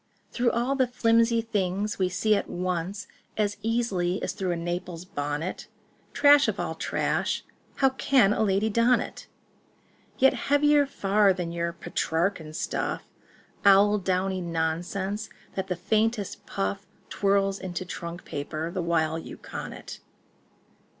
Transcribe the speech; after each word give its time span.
Through 0.31 0.49
all 0.49 0.73
the 0.75 0.87
flimsy 0.87 1.41
things 1.41 1.99
we 1.99 2.09
see 2.09 2.35
at 2.35 2.49
once 2.49 3.05
As 3.37 3.57
easily 3.61 4.19
as 4.23 4.33
through 4.33 4.49
a 4.49 4.55
Naples 4.55 5.05
bonnet— 5.05 5.67
Trash 6.11 6.47
of 6.47 6.59
all 6.59 6.73
trash!—how 6.73 7.89
can 7.89 8.33
a 8.33 8.41
lady 8.41 8.67
don 8.67 8.99
it? 8.99 9.27
Yet 10.17 10.33
heavier 10.49 10.87
far 10.87 11.33
than 11.33 11.51
your 11.51 11.71
Petrarchan 11.71 12.53
stuff— 12.55 13.03
Owl 13.63 13.99
downy 13.99 14.41
nonsense 14.41 15.29
that 15.53 15.67
the 15.67 15.75
faintest 15.75 16.47
puff 16.47 16.87
Twirls 17.11 17.59
into 17.59 17.85
trunk 17.85 18.25
paper 18.25 18.71
the 18.71 18.81
while 18.81 19.19
you 19.19 19.37
con 19.37 19.71
it." 19.71 19.99